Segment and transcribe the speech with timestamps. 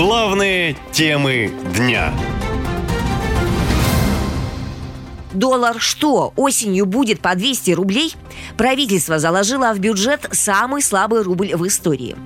[0.00, 2.14] Главные темы дня.
[5.34, 8.14] Доллар что, осенью будет по 200 рублей?
[8.56, 12.16] Правительство заложило в бюджет самый слабый рубль в истории.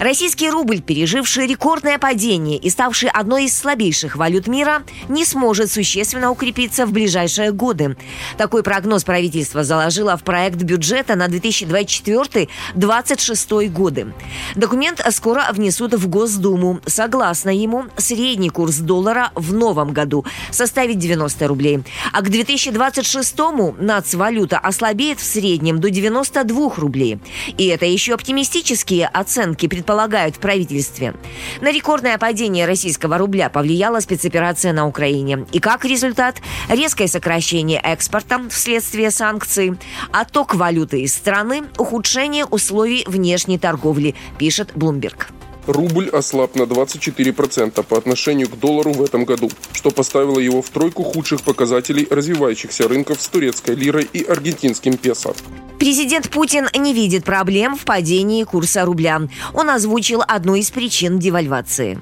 [0.00, 6.30] Российский рубль, переживший рекордное падение и ставший одной из слабейших валют мира, не сможет существенно
[6.30, 7.98] укрепиться в ближайшие годы.
[8.38, 14.14] Такой прогноз правительство заложило в проект бюджета на 2024-2026 годы.
[14.56, 16.80] Документ скоро внесут в Госдуму.
[16.86, 21.80] Согласно ему, средний курс доллара в новом году составит 90 рублей,
[22.14, 27.18] а к 2026-му нацвалюта ослабеет в среднем до 92 рублей.
[27.58, 31.14] И это еще оптимистические оценки предполагают предполагают в правительстве.
[31.60, 35.46] На рекордное падение российского рубля повлияла спецоперация на Украине.
[35.50, 36.36] И как результат–
[36.68, 39.76] резкое сокращение экспорта вследствие санкций,
[40.12, 45.26] отток валюты из страны, ухудшение условий внешней торговли, пишет Bloomberg.
[45.66, 50.70] Рубль ослаб на 24% по отношению к доллару в этом году, что поставило его в
[50.70, 55.34] тройку худших показателей развивающихся рынков с турецкой лирой и аргентинским песо.
[55.78, 59.22] Президент Путин не видит проблем в падении курса рубля.
[59.54, 61.98] Он озвучил одну из причин девальвации.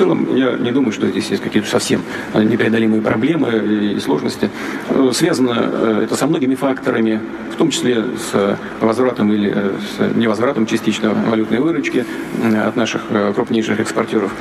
[0.00, 2.00] Целом, я не думаю, что здесь есть какие-то совсем
[2.32, 4.48] непреодолимые проблемы и сложности.
[4.88, 7.20] Э, связано э, это со многими факторами,
[7.52, 12.06] в том числе с возвратом или э, с невозвратом частично валютной выручки
[12.42, 13.02] от наших
[13.34, 14.32] крупнейших экспортеров.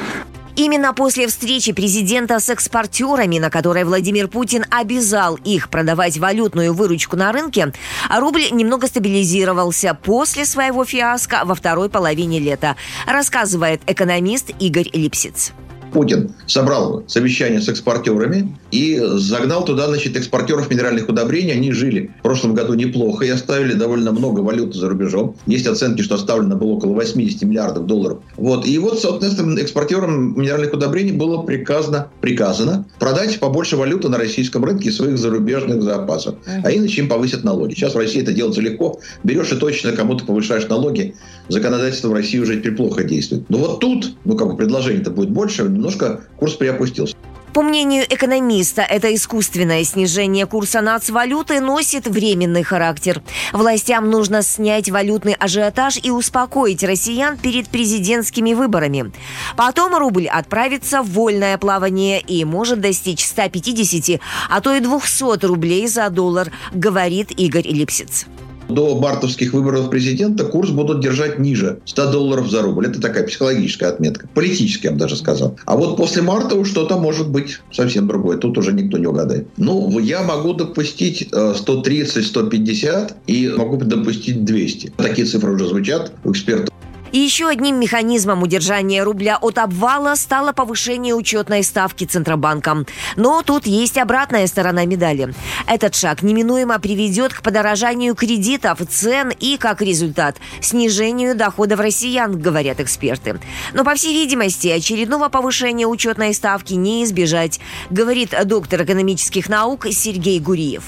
[0.59, 7.15] Именно после встречи президента с экспортерами, на которой Владимир Путин обязал их продавать валютную выручку
[7.15, 7.71] на рынке,
[8.13, 12.75] рубль немного стабилизировался после своего фиаско во второй половине лета,
[13.07, 15.53] рассказывает экономист Игорь Липсиц.
[15.91, 21.53] Путин собрал совещание с экспортерами и загнал туда, значит, экспортеров минеральных удобрений.
[21.53, 25.35] Они жили в прошлом году неплохо и оставили довольно много валюты за рубежом.
[25.45, 28.19] Есть оценки, что оставлено было около 80 миллиардов долларов.
[28.35, 28.65] Вот.
[28.65, 34.91] И вот, соответственно, экспортерам минеральных удобрений было приказано, приказано продать побольше валюты на российском рынке
[34.91, 36.35] своих зарубежных запасов.
[36.45, 37.73] А иначе им повысят налоги.
[37.73, 38.99] Сейчас в России это делается легко.
[39.23, 41.15] Берешь и точно кому-то повышаешь налоги.
[41.47, 43.49] Законодательство в России уже теперь плохо действует.
[43.49, 47.15] Но вот тут, ну, как бы предложение-то будет больше, немножко курс приопустился.
[47.53, 53.23] По мнению экономиста, это искусственное снижение курса нацвалюты носит временный характер.
[53.53, 59.11] Властям нужно снять валютный ажиотаж и успокоить россиян перед президентскими выборами.
[59.57, 65.87] Потом рубль отправится в вольное плавание и может достичь 150, а то и 200 рублей
[65.87, 68.27] за доллар, говорит Игорь Липсиц
[68.69, 72.87] до мартовских выборов президента курс будут держать ниже 100 долларов за рубль.
[72.87, 74.27] Это такая психологическая отметка.
[74.33, 75.57] Политическая, я бы даже сказал.
[75.65, 78.37] А вот после марта уж что-то может быть совсем другое.
[78.37, 79.47] Тут уже никто не угадает.
[79.57, 84.93] Ну, я могу допустить 130-150 э, и могу допустить 200.
[84.97, 86.73] Такие цифры уже звучат у экспертов.
[87.11, 92.85] Еще одним механизмом удержания рубля от обвала стало повышение учетной ставки Центробанком.
[93.15, 95.33] Но тут есть обратная сторона медали.
[95.65, 102.79] Этот шаг неминуемо приведет к подорожанию кредитов, цен и, как результат, снижению доходов россиян, говорят
[102.79, 103.39] эксперты.
[103.73, 107.59] Но, по всей видимости, очередного повышения учетной ставки не избежать,
[107.89, 110.83] говорит доктор экономических наук Сергей Гуриев.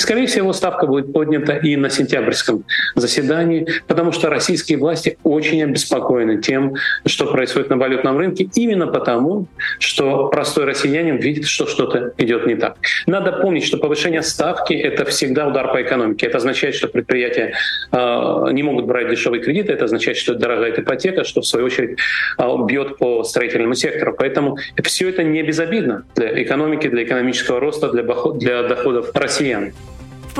[0.00, 6.40] Скорее всего, ставка будет поднята и на сентябрьском заседании, потому что российские власти очень обеспокоены
[6.40, 6.74] тем,
[7.04, 9.46] что происходит на валютном рынке, именно потому,
[9.78, 12.78] что простой россиянин видит, что что-то идет не так.
[13.06, 16.26] Надо помнить, что повышение ставки— это всегда удар по экономике.
[16.26, 17.52] Это означает, что предприятия
[17.92, 21.98] э, не могут брать дешевые кредиты, это означает, что дорогая ипотека, что в свою очередь
[22.38, 24.14] э, бьет по строительному сектору.
[24.18, 28.02] Поэтому все это не безобидно для экономики, для экономического роста, для,
[28.34, 29.72] для доходов россиян.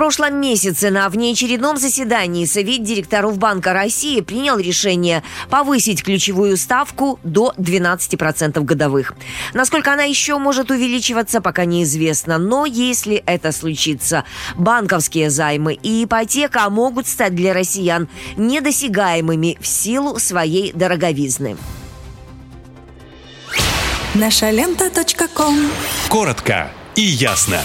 [0.00, 7.20] В прошлом месяце на внеочередном заседании Совет директоров Банка России принял решение повысить ключевую ставку
[7.22, 9.12] до 12% годовых.
[9.52, 12.38] Насколько она еще может увеличиваться, пока неизвестно.
[12.38, 14.24] Но если это случится,
[14.56, 21.58] банковские займы и ипотека могут стать для россиян недосягаемыми в силу своей дороговизны.
[24.14, 24.90] Наша лента.
[26.08, 27.60] Коротко и ясно.